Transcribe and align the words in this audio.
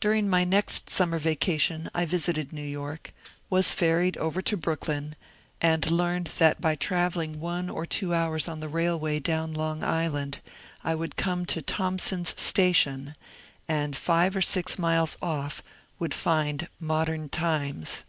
During 0.00 0.28
my 0.28 0.44
next 0.44 0.88
summer 0.88 1.18
vacation 1.18 1.90
I 1.92 2.04
visited 2.06 2.52
New 2.52 2.62
York, 2.62 3.12
was 3.50 3.74
ferried 3.74 4.16
over 4.18 4.40
to 4.40 4.56
Brooklyn, 4.56 5.16
and 5.60 5.90
learned 5.90 6.28
that 6.38 6.60
by 6.60 6.76
travelling 6.76 7.40
one 7.40 7.68
or 7.68 7.84
two 7.84 8.14
hours 8.14 8.46
on 8.46 8.60
the 8.60 8.68
railway 8.68 9.18
down 9.18 9.52
Long 9.54 9.82
Island 9.82 10.38
I 10.84 10.94
would 10.94 11.16
come 11.16 11.44
to 11.46 11.60
^* 11.62 11.64
Thompson's 11.66 12.40
Station," 12.40 13.16
and 13.66 13.96
five 13.96 14.36
or 14.36 14.42
six 14.42 14.78
miles 14.78 15.18
off 15.20 15.60
would 15.98 16.14
find 16.14 16.68
Modern 16.78 17.28
Times. 17.28 18.04